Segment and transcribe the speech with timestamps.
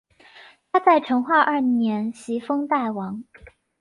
[0.71, 3.23] 他在成化二年袭封代王。